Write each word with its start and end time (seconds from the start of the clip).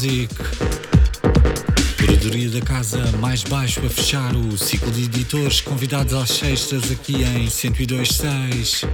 Music. 0.00 0.34
Curadoria 1.98 2.48
da 2.48 2.62
casa 2.62 3.04
mais 3.18 3.44
baixo 3.44 3.84
a 3.84 3.90
fechar 3.90 4.34
o 4.34 4.56
ciclo 4.56 4.90
de 4.90 5.04
editores 5.04 5.60
convidados 5.60 6.14
às 6.14 6.30
sextas 6.30 6.90
aqui 6.90 7.16
em 7.16 7.44
102.6. 7.46 8.88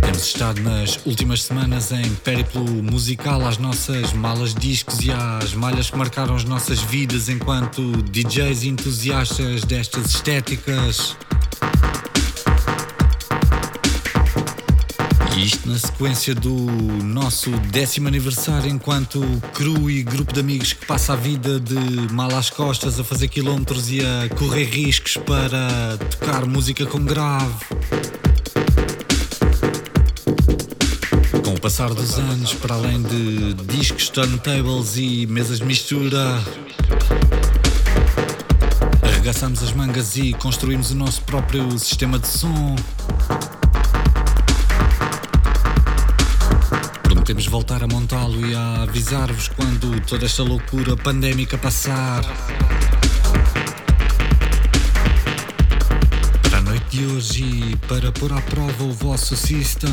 Temos 0.00 0.24
estado 0.24 0.60
nas 0.62 1.04
últimas 1.04 1.42
semanas 1.42 1.90
em 1.90 2.08
périplo 2.22 2.64
musical 2.64 3.44
às 3.44 3.58
nossas 3.58 4.12
malas 4.12 4.54
discos 4.54 5.00
e 5.00 5.10
às 5.10 5.52
malhas 5.52 5.90
que 5.90 5.96
marcaram 5.96 6.36
as 6.36 6.44
nossas 6.44 6.80
vidas 6.80 7.28
enquanto 7.28 7.82
DJs 8.12 8.62
entusiastas 8.62 9.64
destas 9.64 10.14
estéticas. 10.14 11.16
Isto 15.36 15.68
na 15.68 15.78
sequência 15.78 16.34
do 16.34 16.50
nosso 17.04 17.50
décimo 17.70 18.08
aniversário 18.08 18.70
enquanto 18.70 19.20
crew 19.52 19.90
e 19.90 20.02
grupo 20.02 20.32
de 20.32 20.40
amigos 20.40 20.72
que 20.72 20.86
passa 20.86 21.12
a 21.12 21.16
vida 21.16 21.60
de 21.60 22.10
mal 22.10 22.34
às 22.34 22.48
costas 22.48 22.98
a 22.98 23.04
fazer 23.04 23.28
quilómetros 23.28 23.90
e 23.90 24.00
a 24.00 24.34
correr 24.34 24.64
riscos 24.64 25.18
para 25.18 25.98
tocar 26.10 26.46
música 26.46 26.86
com 26.86 27.04
grave. 27.04 27.54
Com 31.44 31.52
o 31.52 31.60
passar 31.60 31.92
dos 31.92 32.18
anos, 32.18 32.54
para 32.54 32.74
além 32.74 33.02
de 33.02 33.54
discos, 33.76 34.08
turntables 34.08 34.96
e 34.96 35.26
mesas 35.26 35.58
de 35.58 35.66
mistura, 35.66 36.42
arregaçamos 39.02 39.62
as 39.62 39.72
mangas 39.72 40.16
e 40.16 40.32
construímos 40.32 40.92
o 40.92 40.94
nosso 40.94 41.20
próprio 41.22 41.78
sistema 41.78 42.18
de 42.18 42.26
som. 42.26 42.74
Prometemos 47.26 47.50
voltar 47.50 47.82
a 47.82 47.88
montá-lo 47.88 48.46
e 48.46 48.54
a 48.54 48.82
avisar-vos 48.82 49.48
quando 49.48 50.00
toda 50.02 50.26
esta 50.26 50.44
loucura 50.44 50.96
pandémica 50.96 51.58
passar. 51.58 52.22
Para 56.42 56.58
a 56.58 56.60
noite 56.60 56.84
de 56.88 57.06
hoje 57.06 57.76
para 57.88 58.12
pôr 58.12 58.32
à 58.32 58.40
prova 58.42 58.84
o 58.84 58.92
vosso 58.92 59.34
system, 59.34 59.90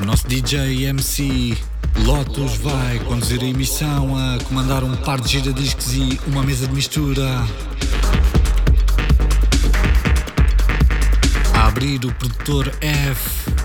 o 0.00 0.06
nosso 0.06 0.26
DJ 0.26 0.86
MC 0.86 1.58
Lotus 1.98 2.56
vai 2.56 2.98
conduzir 3.00 3.42
a 3.42 3.44
emissão 3.44 4.16
a 4.16 4.42
comandar 4.44 4.82
um 4.82 4.96
par 4.96 5.20
de 5.20 5.28
giradiscos 5.28 5.92
e 5.92 6.18
uma 6.26 6.42
mesa 6.42 6.66
de 6.66 6.72
mistura. 6.72 7.44
A 11.52 11.66
abrir 11.66 12.02
o 12.02 12.14
produtor 12.14 12.72
F. 12.80 13.55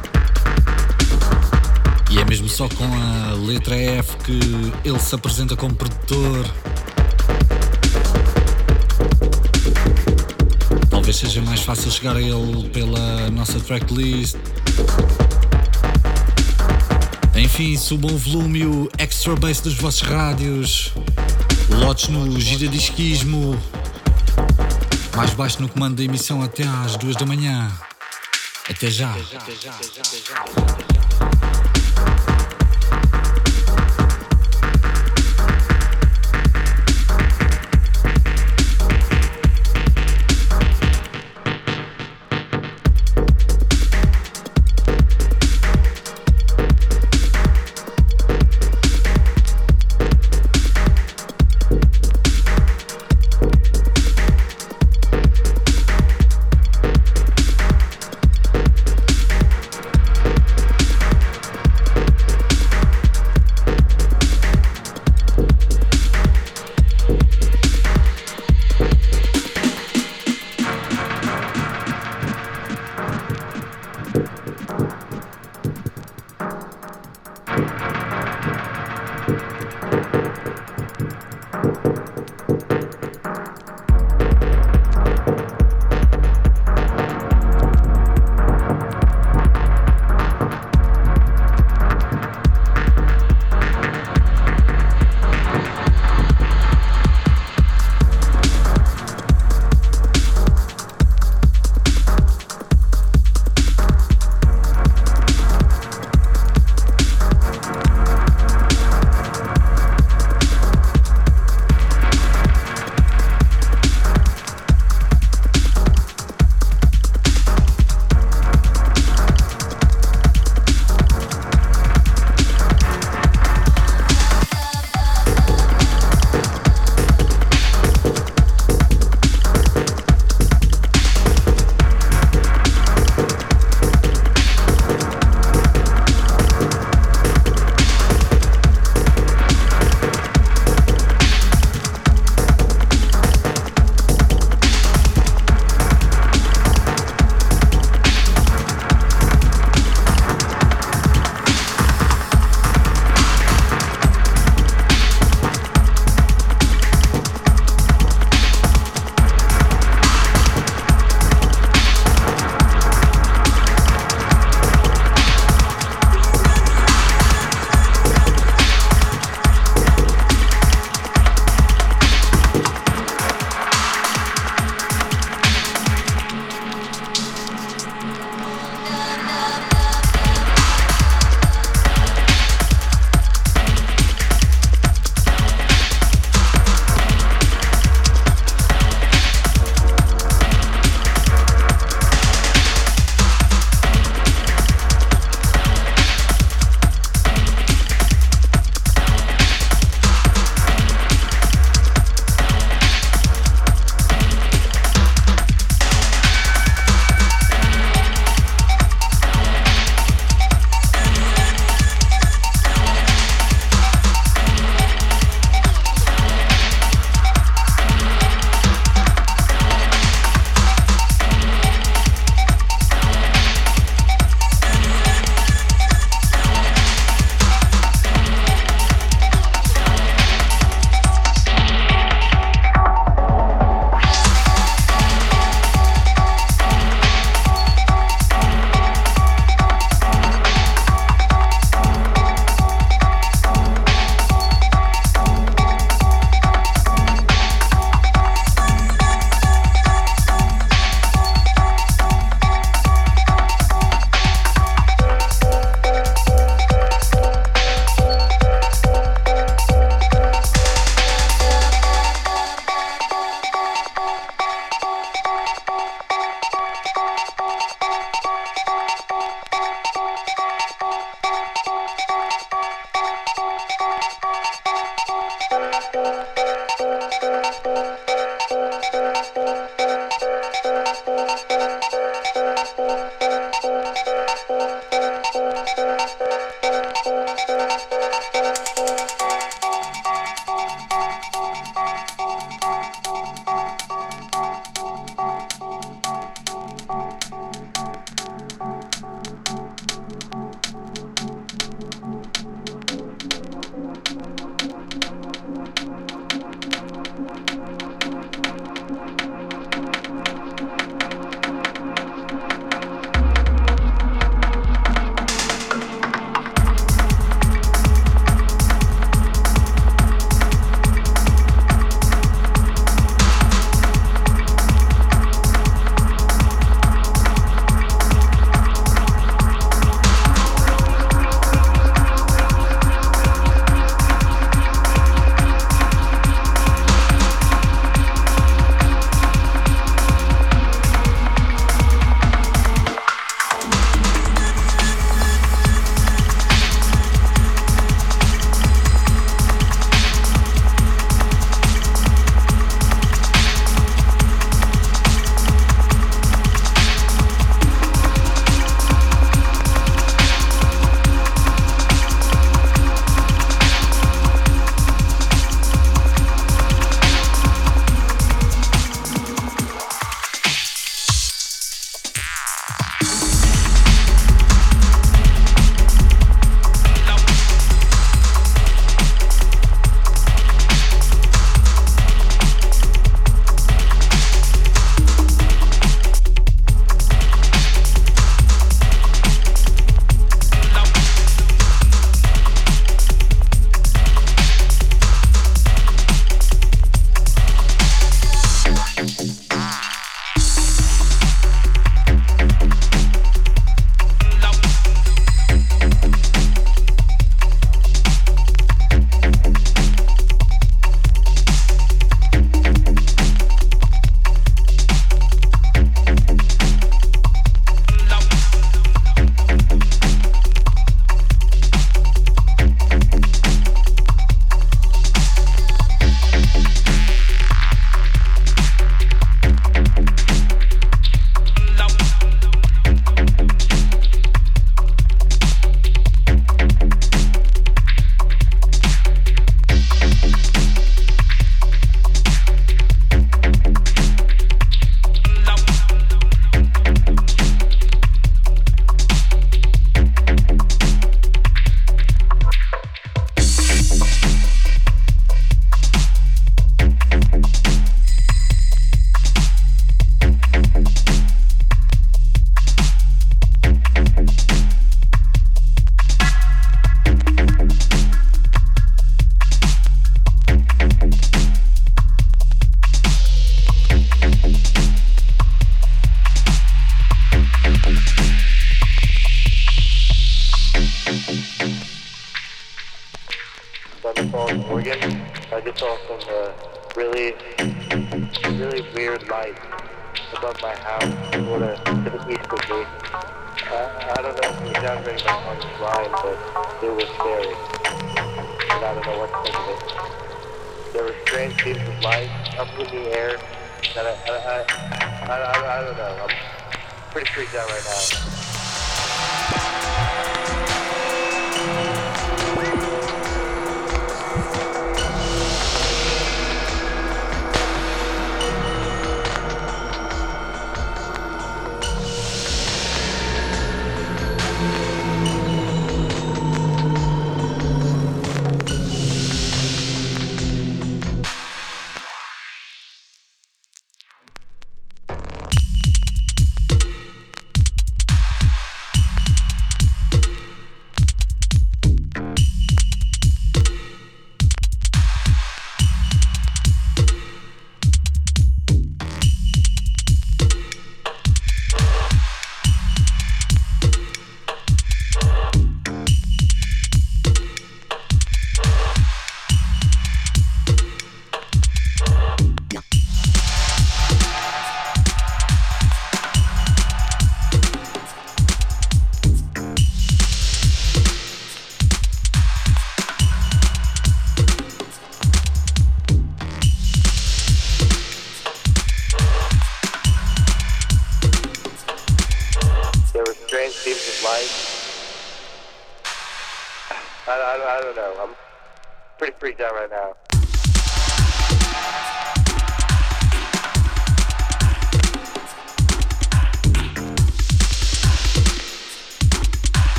Mesmo 2.32 2.48
só 2.48 2.70
com 2.70 2.86
a 2.86 3.34
letra 3.34 3.76
F 3.76 4.16
que 4.24 4.40
ele 4.86 5.00
se 5.00 5.14
apresenta 5.14 5.54
como 5.58 5.76
produtor. 5.76 6.50
Talvez 10.90 11.18
seja 11.18 11.42
mais 11.42 11.60
fácil 11.60 11.92
chegar 11.92 12.16
a 12.16 12.22
ele 12.22 12.70
pela 12.70 13.30
nossa 13.32 13.60
tracklist. 13.60 14.38
Enfim, 17.36 17.76
subam 17.76 18.16
o 18.16 18.18
volume 18.18 18.66
o 18.66 18.90
extra 18.98 19.36
bass 19.36 19.60
dos 19.60 19.74
vossos 19.74 20.04
rádios. 20.04 20.94
Lotes 21.68 22.08
no 22.08 22.40
giradisquismo. 22.40 23.62
Mais 25.18 25.32
baixo 25.34 25.62
no 25.62 25.68
comando 25.68 25.98
da 25.98 26.04
emissão 26.04 26.42
até 26.42 26.64
às 26.64 26.96
duas 26.96 27.18
da 27.18 27.26
manhã. 27.26 27.70
Até 28.70 28.90
já. 28.90 29.12
Até 29.12 29.54
já. 29.62 29.72
Até 29.74 30.96
já. 30.96 31.01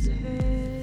His 0.00 0.08
head. 0.08 0.79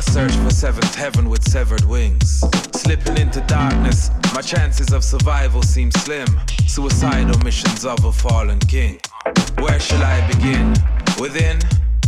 I 0.00 0.02
search 0.02 0.32
for 0.32 0.48
seventh 0.48 0.94
heaven 0.94 1.28
with 1.28 1.46
severed 1.46 1.84
wings. 1.84 2.42
Slipping 2.72 3.18
into 3.18 3.42
darkness, 3.42 4.08
my 4.34 4.40
chances 4.40 4.94
of 4.94 5.04
survival 5.04 5.62
seem 5.62 5.90
slim. 5.90 6.26
Suicidal 6.66 7.38
missions 7.40 7.84
of 7.84 8.02
a 8.06 8.10
fallen 8.10 8.60
king. 8.60 8.98
Where 9.58 9.78
shall 9.78 10.02
I 10.02 10.26
begin? 10.26 10.70
Within? 11.20 11.58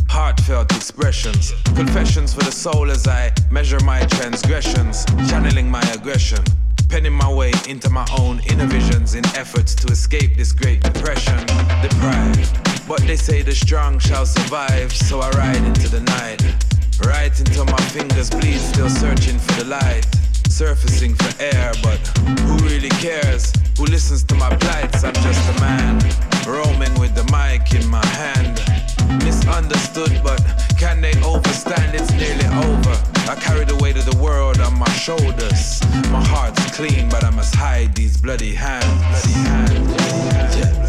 Heartfelt 0.08 0.74
expressions, 0.74 1.52
confessions 1.76 2.32
for 2.32 2.42
the 2.42 2.50
soul 2.50 2.90
as 2.90 3.06
I 3.06 3.30
measure 3.50 3.80
my 3.80 4.00
transgressions, 4.06 5.04
channeling 5.28 5.70
my 5.70 5.82
aggression, 5.92 6.42
penning 6.88 7.12
my 7.12 7.30
way 7.30 7.52
into 7.68 7.90
my 7.90 8.06
own 8.18 8.40
inner 8.48 8.68
visions 8.68 9.16
in 9.16 9.26
efforts 9.36 9.74
to 9.74 9.92
escape 9.92 10.34
this 10.38 10.52
great 10.52 10.82
depression. 10.82 11.36
Deprived, 11.82 12.88
but 12.88 13.00
they 13.02 13.16
say 13.16 13.42
the 13.42 13.54
strong 13.54 13.98
shall 13.98 14.24
survive, 14.24 14.94
so 14.94 15.20
I 15.20 15.28
ride 15.32 15.62
into 15.62 15.90
the 15.90 16.00
night, 16.00 16.42
right 17.04 17.36
until 17.40 17.64
my 17.64 17.81
fingers 17.92 18.30
bleed, 18.30 18.58
still 18.58 18.88
searching 18.88 19.38
for 19.38 19.64
the 19.64 19.68
light 19.68 20.06
surfacing 20.52 21.14
for 21.14 21.42
air, 21.42 21.72
but 21.82 21.98
who 22.44 22.56
really 22.68 22.90
cares? 22.90 23.52
Who 23.78 23.84
listens 23.84 24.22
to 24.24 24.34
my 24.34 24.54
plights? 24.56 25.02
I'm 25.02 25.14
just 25.14 25.42
a 25.56 25.60
man, 25.60 25.98
roaming 26.46 26.94
with 27.00 27.14
the 27.14 27.24
mic 27.32 27.74
in 27.74 27.88
my 27.88 28.04
hand. 28.06 28.60
Misunderstood, 29.24 30.20
but 30.22 30.40
can 30.78 31.00
they 31.00 31.14
overstand? 31.22 31.94
It's 31.94 32.12
nearly 32.12 32.46
over. 32.68 32.94
I 33.30 33.34
carry 33.40 33.64
the 33.64 33.76
weight 33.82 33.96
of 33.96 34.04
the 34.04 34.16
world 34.22 34.60
on 34.60 34.78
my 34.78 34.90
shoulders. 34.90 35.80
My 36.10 36.22
heart's 36.22 36.76
clean, 36.76 37.08
but 37.08 37.24
I 37.24 37.30
must 37.30 37.54
hide 37.54 37.94
these 37.94 38.16
bloody 38.18 38.54
hands. 38.54 38.84
Bloody 38.84 39.32
hands. 39.48 40.56
Yeah. 40.56 40.81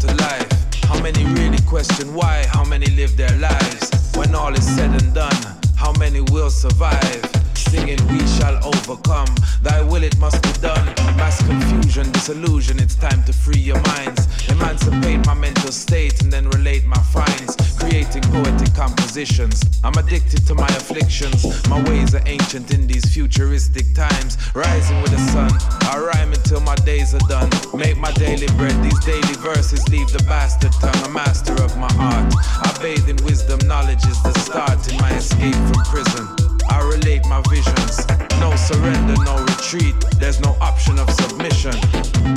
To 0.00 0.14
life. 0.16 0.48
How 0.84 1.00
many 1.02 1.24
really 1.24 1.58
question 1.66 2.14
why? 2.14 2.44
How 2.52 2.64
many 2.64 2.86
live 2.86 3.16
their 3.16 3.36
lives? 3.38 3.90
When 4.14 4.34
all 4.34 4.54
is 4.54 4.66
said 4.76 4.90
and 4.90 5.14
done, 5.14 5.42
how 5.76 5.92
many 5.98 6.20
will 6.20 6.50
survive? 6.50 7.22
Singing, 7.70 8.00
we 8.08 8.26
shall 8.26 8.56
overcome. 8.64 9.28
Thy 9.60 9.82
will, 9.82 10.02
it 10.02 10.16
must 10.18 10.42
be 10.42 10.52
done. 10.60 10.86
Mass 11.18 11.46
confusion, 11.46 12.10
disillusion, 12.12 12.80
it's 12.80 12.94
time 12.94 13.22
to 13.24 13.32
free 13.32 13.60
your 13.60 13.80
minds. 13.82 14.26
Emancipate 14.48 15.26
my 15.26 15.34
mental 15.34 15.70
state 15.70 16.22
and 16.22 16.32
then 16.32 16.48
relate 16.48 16.86
my 16.86 16.96
finds. 17.12 17.56
Creating 17.78 18.22
poetic 18.22 18.74
compositions. 18.74 19.62
I'm 19.84 19.92
addicted 19.98 20.46
to 20.46 20.54
my 20.54 20.66
afflictions. 20.68 21.44
My 21.68 21.82
ways 21.90 22.14
are 22.14 22.22
ancient 22.24 22.72
in 22.72 22.86
these 22.86 23.04
futuristic 23.12 23.94
times. 23.94 24.38
Rising 24.54 25.02
with 25.02 25.10
the 25.10 25.18
sun, 25.18 25.52
I 25.92 25.98
rhyme 25.98 26.32
until 26.32 26.60
my 26.60 26.74
days 26.76 27.14
are 27.14 27.28
done. 27.28 27.50
Make 27.74 27.98
my 27.98 28.12
daily 28.12 28.48
bread, 28.56 28.82
these 28.82 28.98
daily 29.04 29.34
verses 29.44 29.86
leave 29.90 30.10
the 30.10 30.24
bastard 30.24 30.72
tongue. 30.80 31.04
A 31.04 31.10
master 31.10 31.52
of 31.62 31.76
my 31.76 31.92
art. 31.98 32.34
I 32.64 32.78
bathe 32.80 33.10
in 33.10 33.16
wisdom, 33.26 33.58
knowledge 33.68 34.06
is 34.06 34.22
the 34.22 34.32
start 34.38 34.90
in 34.90 34.96
my 34.98 35.12
escape 35.16 35.54
from 35.54 35.84
prison. 35.84 36.47
I 36.78 36.82
relate 36.82 37.26
my 37.26 37.42
visions. 37.50 38.06
No 38.38 38.54
surrender, 38.54 39.16
no 39.24 39.42
retreat. 39.42 39.96
There's 40.20 40.38
no 40.40 40.56
option 40.60 40.96
of 41.00 41.10
submission. 41.10 41.72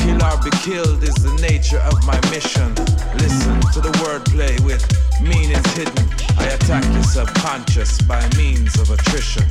Kill 0.02 0.18
or 0.18 0.38
be 0.42 0.50
killed 0.66 1.04
is 1.04 1.14
the 1.14 1.38
nature 1.42 1.78
of 1.78 2.04
my 2.08 2.20
mission. 2.32 2.74
Listen 3.22 3.62
to 3.74 3.80
the 3.80 3.94
wordplay 4.02 4.60
with 4.62 4.82
meanings 5.22 5.68
hidden. 5.78 6.10
I 6.40 6.48
attack 6.48 6.84
your 6.92 7.04
subconscious 7.04 8.02
by 8.02 8.28
means 8.36 8.80
of 8.80 8.90
attrition. 8.90 9.46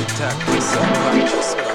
Attack 0.00 0.48
your 0.48 0.60
subconscious 0.62 1.69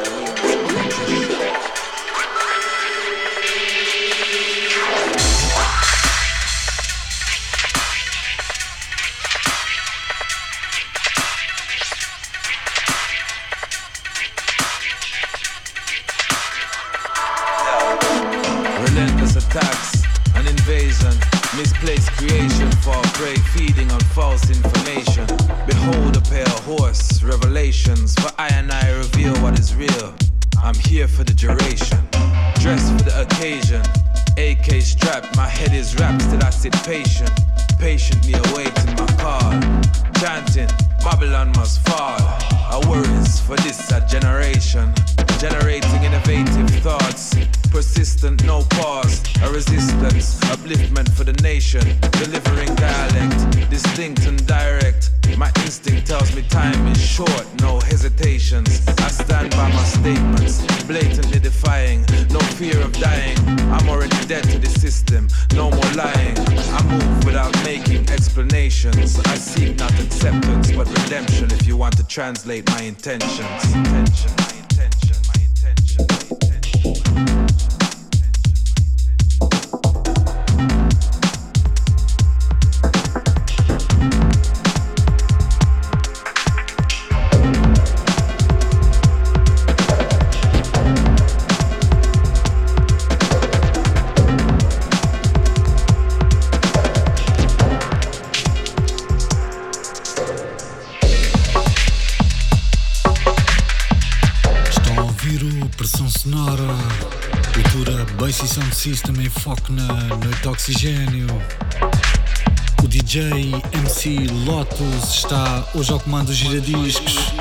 DJ 113.15 113.53
MC 113.71 114.27
Lotus 114.45 115.09
está 115.09 115.65
hoje 115.73 115.89
ao 115.89 116.01
comando 116.01 116.25
dos 116.25 116.35
giradiscos. 116.35 117.31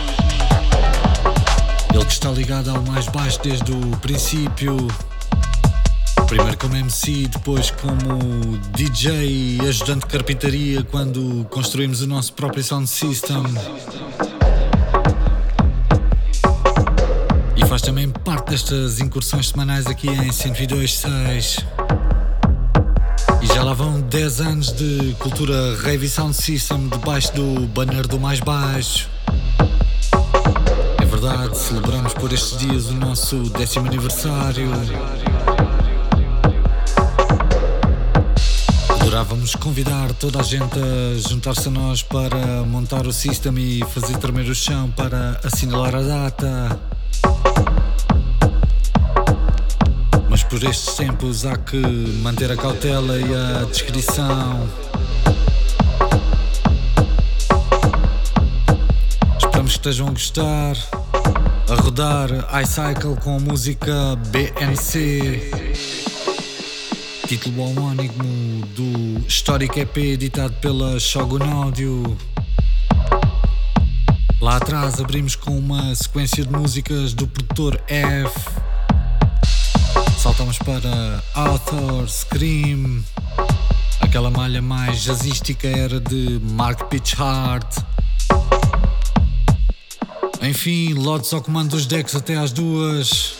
Ele 1.92 2.04
que 2.04 2.12
está 2.12 2.30
ligado 2.30 2.70
ao 2.70 2.80
mais 2.82 3.08
baixo 3.08 3.40
desde 3.42 3.72
o 3.72 3.80
princípio. 3.96 4.76
Primeiro 6.28 6.56
como 6.58 6.76
MC, 6.76 7.26
depois 7.26 7.72
como 7.72 8.56
DJ 8.76 9.58
ajudante 9.68 10.06
de 10.06 10.12
carpintaria 10.12 10.84
quando 10.84 11.44
construímos 11.50 12.02
o 12.02 12.06
nosso 12.06 12.34
próprio 12.34 12.62
sound 12.62 12.88
system. 12.88 13.42
E 17.56 17.66
faz 17.66 17.82
também 17.82 18.08
parte 18.10 18.50
destas 18.50 19.00
incursões 19.00 19.48
semanais 19.48 19.88
aqui 19.88 20.06
em 20.08 20.28
102.6. 20.28 22.13
E 23.42 23.46
já 23.46 23.62
lá 23.62 23.74
vão 23.74 24.00
10 24.00 24.40
anos 24.40 24.72
de 24.72 25.14
cultura 25.18 25.76
Rave 25.82 26.08
Sound 26.08 26.34
System 26.34 26.88
debaixo 26.88 27.32
do 27.34 27.66
banner 27.68 28.06
do 28.06 28.18
mais 28.18 28.40
baixo. 28.40 29.08
É 31.00 31.04
verdade, 31.04 31.56
celebramos 31.56 32.14
por 32.14 32.32
estes 32.32 32.58
dias 32.58 32.86
o 32.86 32.94
nosso 32.94 33.36
décimo 33.50 33.86
aniversário. 33.86 34.70
Adorávamos 38.88 39.54
convidar 39.54 40.12
toda 40.14 40.40
a 40.40 40.42
gente 40.42 40.78
a 40.78 41.28
juntar-se 41.28 41.68
a 41.68 41.70
nós 41.70 42.02
para 42.02 42.64
montar 42.66 43.06
o 43.06 43.12
sistema 43.12 43.60
e 43.60 43.84
fazer 43.92 44.16
tremer 44.18 44.48
o 44.48 44.54
chão 44.54 44.90
para 44.90 45.40
assinalar 45.44 45.94
a 45.94 46.02
data. 46.02 46.93
Por 50.54 50.62
estes 50.62 50.94
tempos 50.94 51.44
há 51.44 51.56
que 51.56 51.76
manter 52.22 52.52
a 52.52 52.56
cautela 52.56 53.18
e 53.18 53.24
a 53.24 53.64
descrição. 53.64 54.70
Esperamos 59.36 59.72
que 59.72 59.78
estejam 59.78 60.06
a 60.06 60.10
gostar. 60.10 60.76
A 61.68 61.74
rodar 61.82 62.30
iCycle 62.62 63.16
com 63.16 63.36
a 63.36 63.40
música 63.40 64.14
BNC 64.28 65.50
título 67.26 67.70
homónimo 67.70 68.64
do 68.76 69.26
histórico 69.26 69.80
EP 69.80 69.96
editado 69.96 70.54
pela 70.60 71.00
Shogun 71.00 71.42
Audio. 71.42 72.16
Lá 74.40 74.58
atrás 74.58 75.00
abrimos 75.00 75.34
com 75.34 75.58
uma 75.58 75.92
sequência 75.96 76.44
de 76.44 76.52
músicas 76.52 77.12
do 77.12 77.26
produtor 77.26 77.82
F. 77.88 78.53
Saltamos 80.24 80.56
para 80.56 81.22
Author, 81.34 82.08
Scream. 82.08 83.04
Aquela 84.00 84.30
malha 84.30 84.62
mais 84.62 85.02
jazzística 85.02 85.68
era 85.68 86.00
de 86.00 86.40
Mark 86.42 86.88
Pitchhart. 86.88 87.76
Enfim, 90.40 90.94
lotes 90.94 91.30
ao 91.34 91.42
comando 91.42 91.72
dos 91.72 91.84
decks 91.84 92.16
até 92.16 92.36
às 92.36 92.52
duas. 92.52 93.34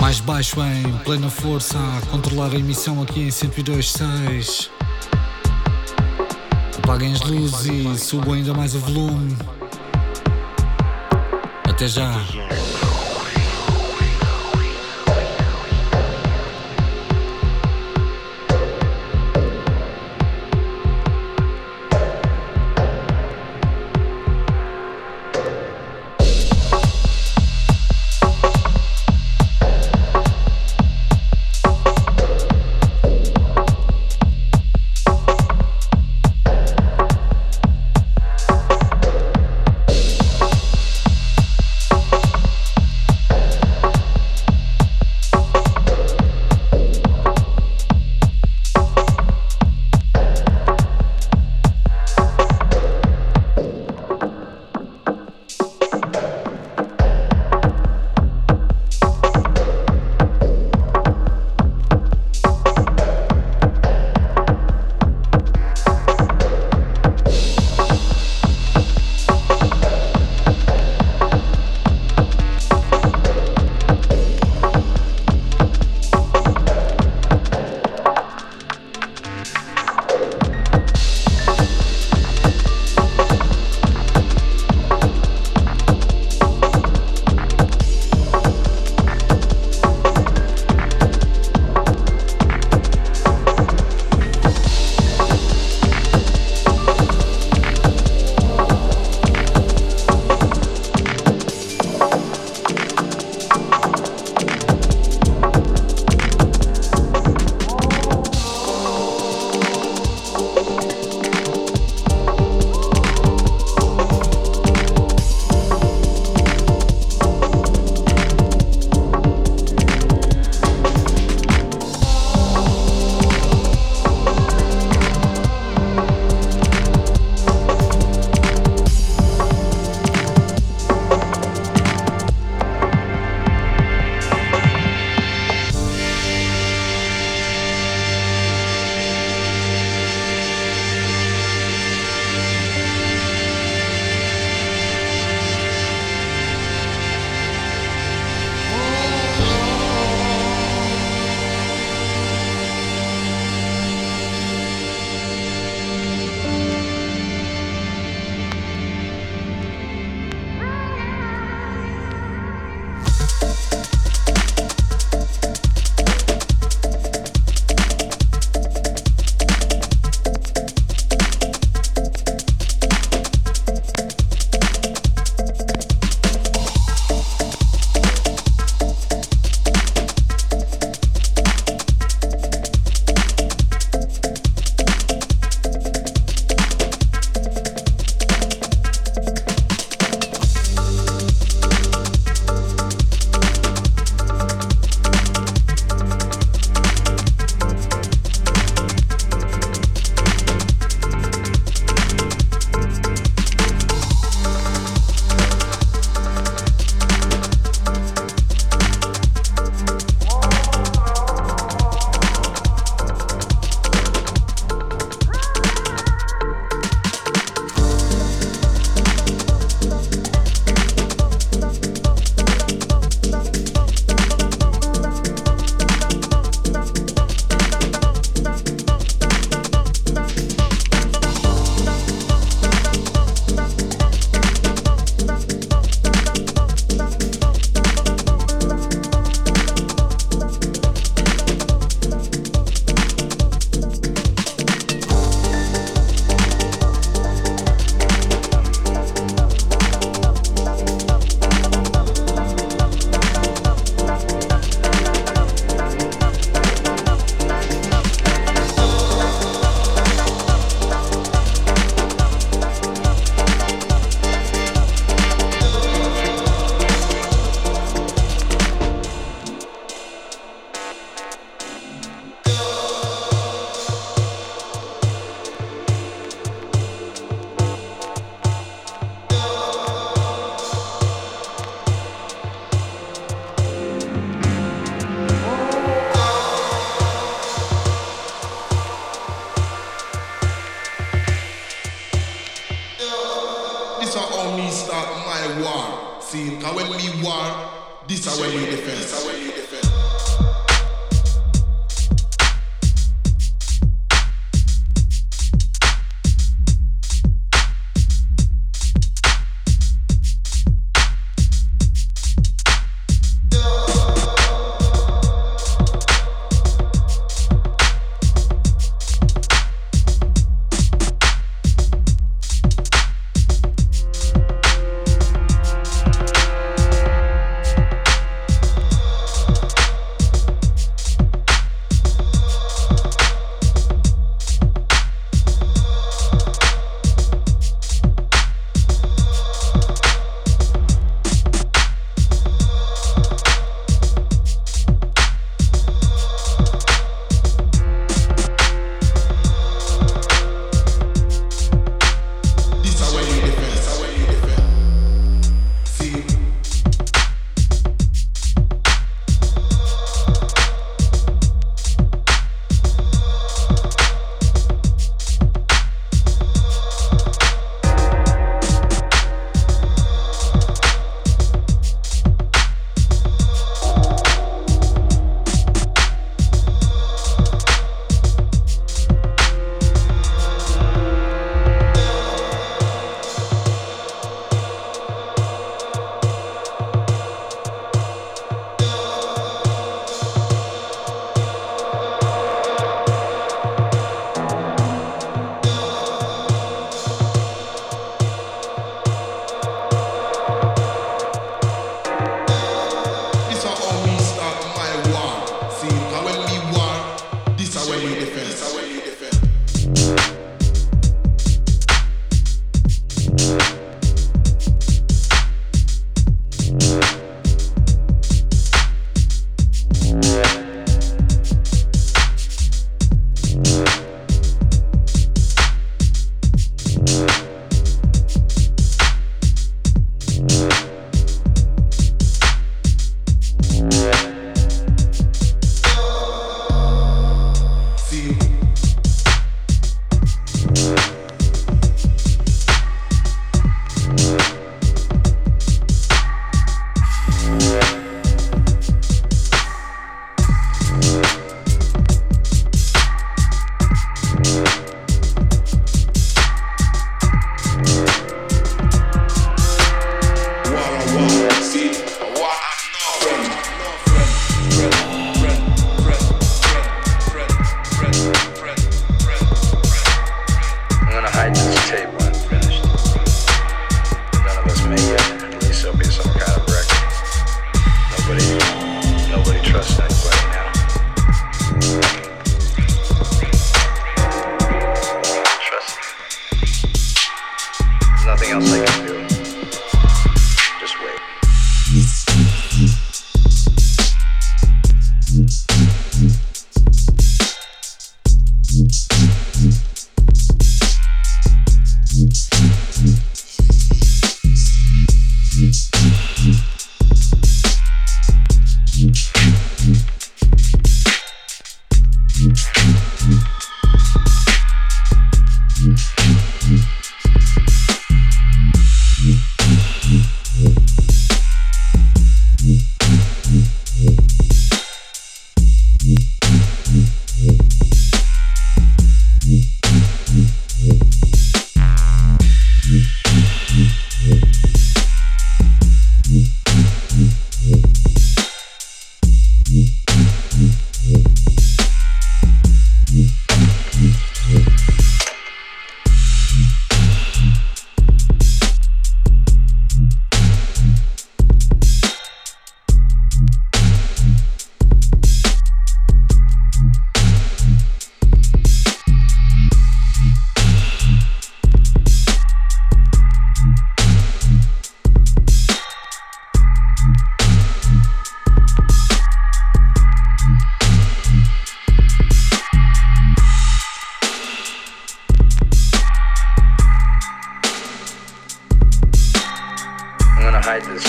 Mais 0.00 0.18
baixo 0.18 0.56
em 0.64 0.98
plena 1.04 1.30
força 1.30 1.78
a 1.78 2.06
controlar 2.06 2.50
a 2.50 2.56
emissão 2.56 3.00
aqui 3.00 3.20
em 3.20 3.28
102.6. 3.28 4.70
Apaguem 6.78 7.12
as 7.12 7.20
luzes 7.20 7.66
e 7.66 7.98
subam 8.00 8.34
ainda 8.34 8.52
mais 8.52 8.74
o 8.74 8.80
volume. 8.80 9.36
Até 11.68 11.86
já. 11.86 12.20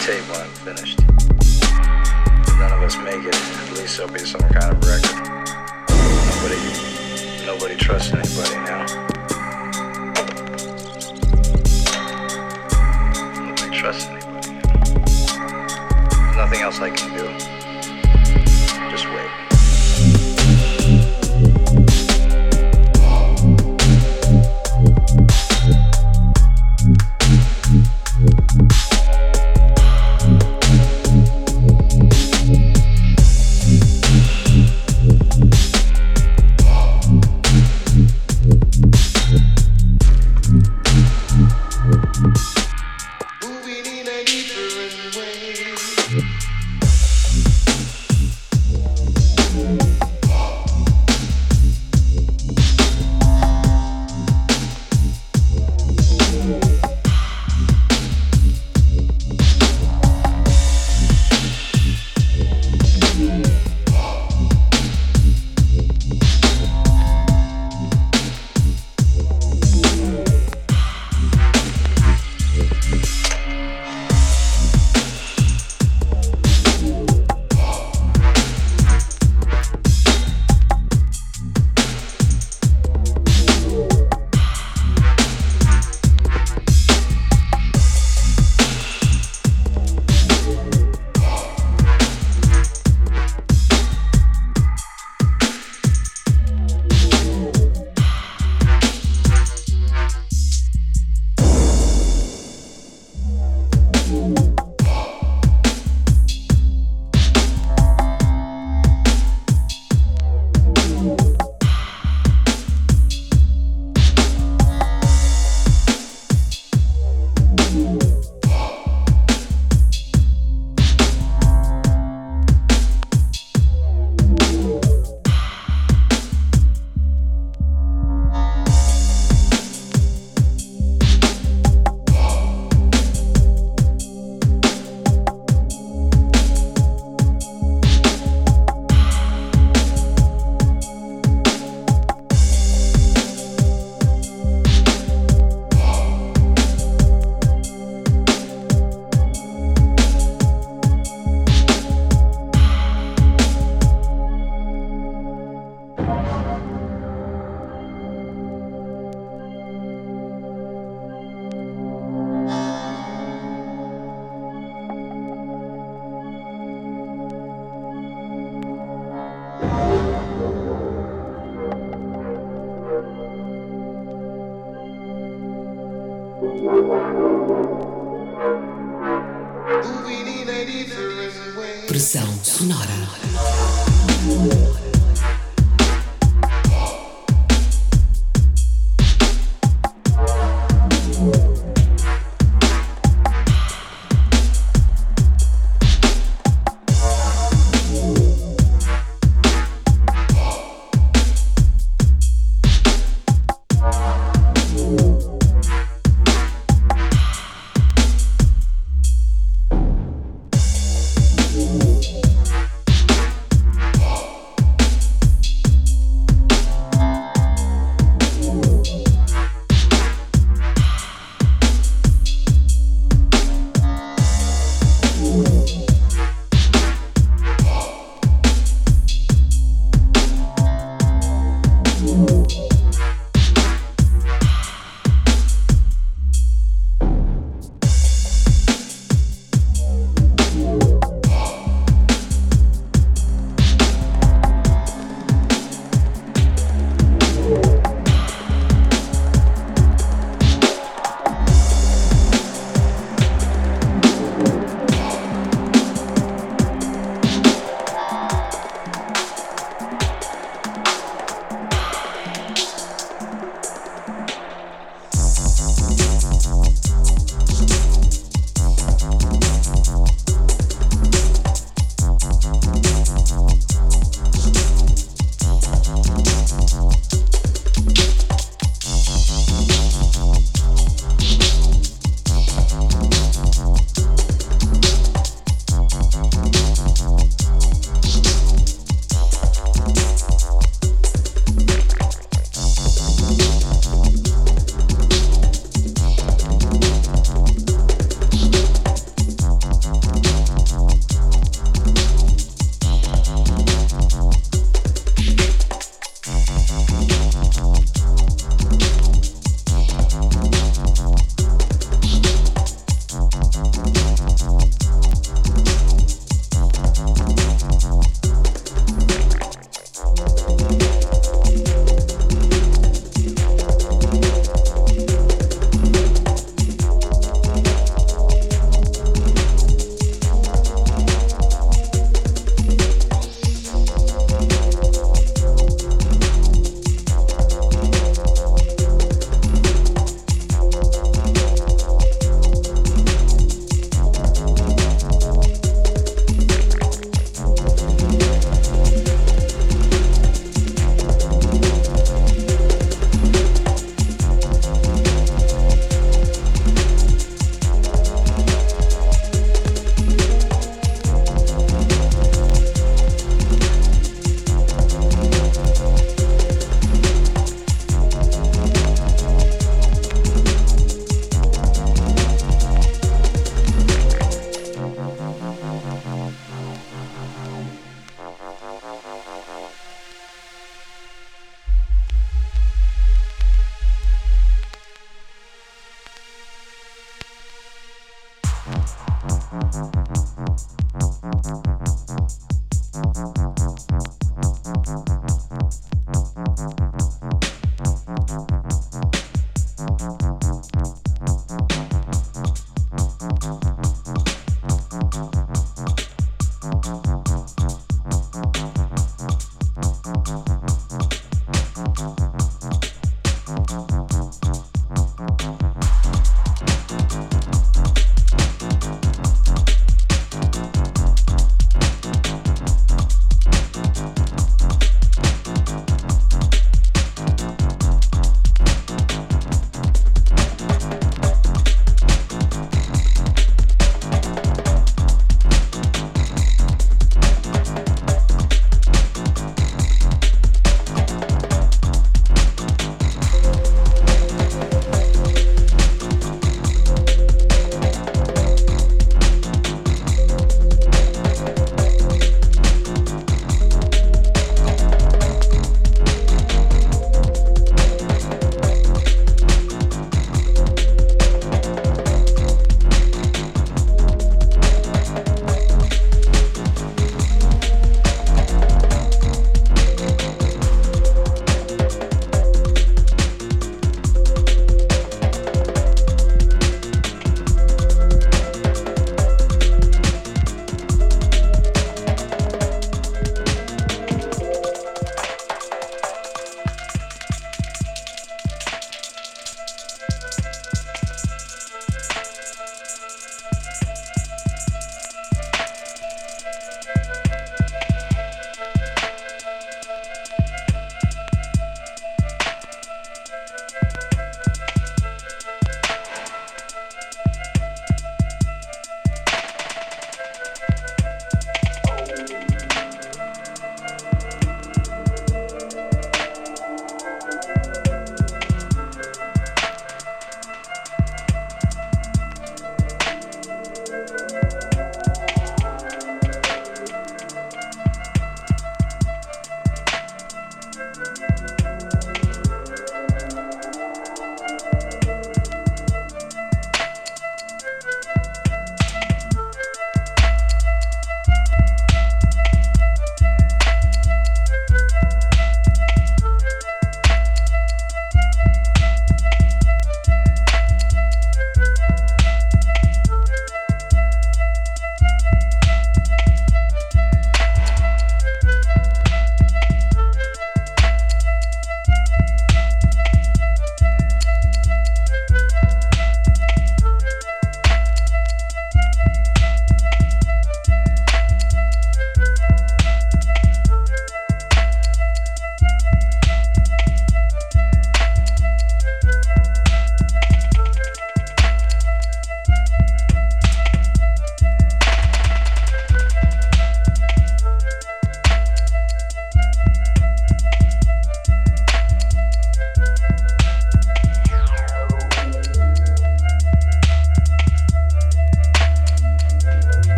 tape 0.00 0.26
when 0.30 0.40
I'm 0.40 0.48
finished. 0.64 0.98
If 1.00 2.58
none 2.58 2.72
of 2.72 2.80
us 2.80 2.96
make 2.96 3.22
it, 3.22 3.34
at 3.34 3.72
least 3.76 3.98
there'll 3.98 4.12
be 4.12 4.20
some 4.20 4.40
kind 4.40 4.72
of 4.72 4.82
record. 4.88 5.28
Nobody, 6.30 7.44
nobody 7.44 7.76
trusts 7.76 8.12
anybody 8.12 8.54
now. 8.64 8.79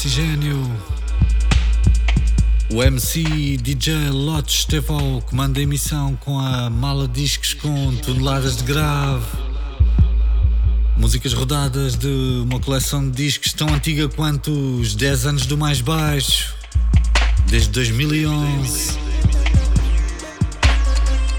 Oxigênio. 0.00 0.58
O 2.72 2.82
MC 2.82 3.58
DJ 3.58 4.08
Lotes 4.08 4.60
esteve 4.60 4.90
ao 4.90 5.20
comando 5.20 5.56
da 5.56 5.60
emissão 5.60 6.16
com 6.16 6.40
a 6.40 6.70
mala 6.70 7.06
discos 7.06 7.52
com 7.52 7.94
toneladas 7.96 8.56
de 8.56 8.64
grave. 8.64 9.26
Músicas 10.96 11.34
rodadas 11.34 11.96
de 11.96 12.08
uma 12.08 12.58
coleção 12.58 13.10
de 13.10 13.24
discos 13.24 13.52
tão 13.52 13.68
antiga 13.68 14.08
quanto 14.08 14.50
os 14.50 14.94
10 14.94 15.26
anos 15.26 15.44
do 15.44 15.58
mais 15.58 15.82
baixo, 15.82 16.54
desde 17.48 17.68
2011. 17.68 18.98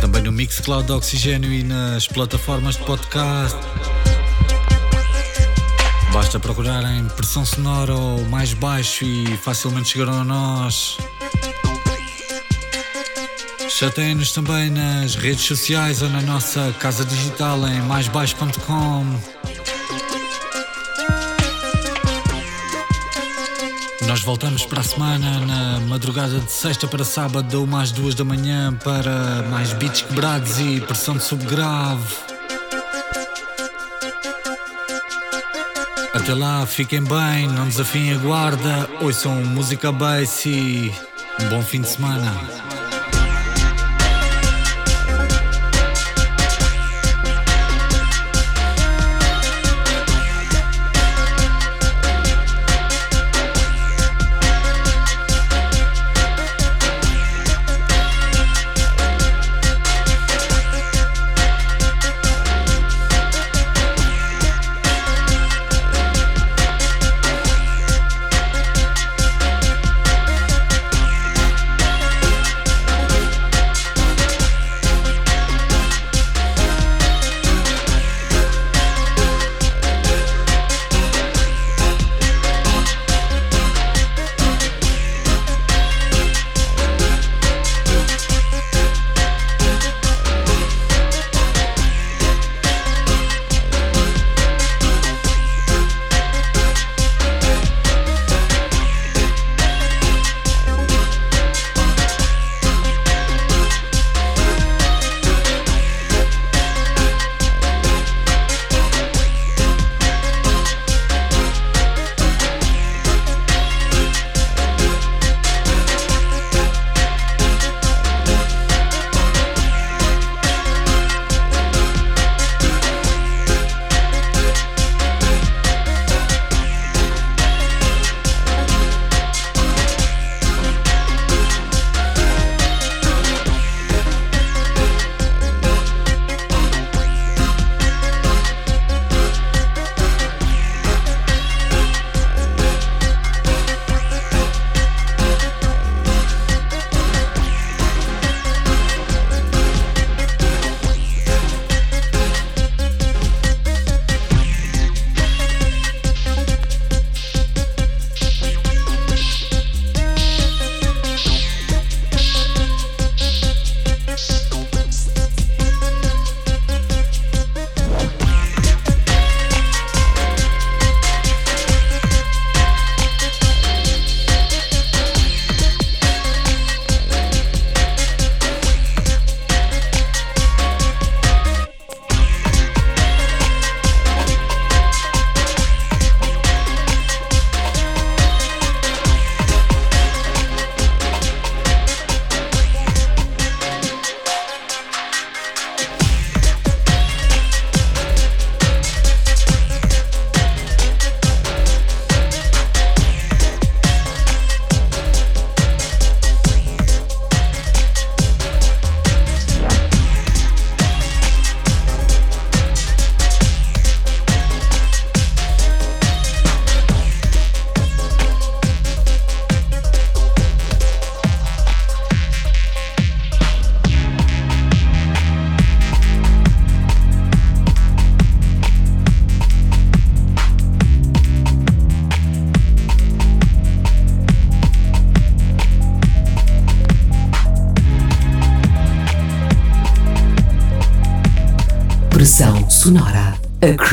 Também 0.00 0.22
no 0.22 0.32
Mixcloud 0.32 0.90
Oxigênio 0.92 1.52
e 1.52 1.62
nas 1.62 2.06
plataformas 2.06 2.76
de 2.76 2.84
podcast. 2.84 3.58
Basta 6.12 6.38
procurar 6.38 6.84
em 6.84 7.08
Pressão 7.08 7.44
Sonora 7.44 7.94
ou 7.94 8.24
Mais 8.26 8.54
Baixo 8.54 9.04
e 9.04 9.36
facilmente 9.38 9.88
chegarão 9.88 10.20
a 10.20 10.24
nós. 10.24 10.96
Chateiem-nos 13.76 14.30
também 14.30 14.70
nas 14.70 15.16
redes 15.16 15.46
sociais 15.46 16.00
ou 16.00 16.08
na 16.08 16.22
nossa 16.22 16.72
casa 16.78 17.04
digital 17.04 17.58
em 17.66 17.80
maisbaixo.com. 17.80 19.04
Nós 24.06 24.20
voltamos 24.20 24.64
para 24.64 24.80
a 24.80 24.84
semana, 24.84 25.40
na 25.40 25.80
madrugada 25.80 26.38
de 26.38 26.52
sexta 26.52 26.86
para 26.86 27.04
sábado, 27.04 27.64
uma 27.64 27.82
às 27.82 27.90
duas 27.90 28.14
da 28.14 28.22
manhã, 28.22 28.72
para 28.84 29.42
mais 29.50 29.72
beats 29.72 30.02
quebrados 30.02 30.60
e 30.60 30.80
pressão 30.80 31.16
de 31.16 31.24
subgrave. 31.24 32.14
Até 36.14 36.32
lá, 36.32 36.64
fiquem 36.64 37.02
bem, 37.02 37.48
não 37.48 37.66
desafiem 37.66 38.12
a 38.12 38.18
guarda, 38.18 38.88
ouçam 39.00 39.34
música 39.44 39.90
bass 39.90 40.46
e 40.46 40.94
um 41.40 41.48
bom 41.48 41.60
fim 41.60 41.80
de 41.80 41.88
semana. 41.88 42.73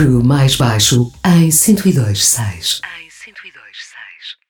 Crew 0.01 0.23
mais 0.23 0.55
baixo 0.55 1.11
em 1.23 1.49
102.6. 1.49 2.90